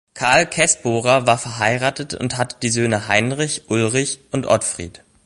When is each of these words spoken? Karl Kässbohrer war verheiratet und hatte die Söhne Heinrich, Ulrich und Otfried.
Karl 0.15 0.47
Kässbohrer 0.47 1.27
war 1.27 1.37
verheiratet 1.37 2.15
und 2.15 2.37
hatte 2.39 2.55
die 2.63 2.71
Söhne 2.71 3.07
Heinrich, 3.07 3.65
Ulrich 3.69 4.19
und 4.31 4.47
Otfried. 4.47 5.03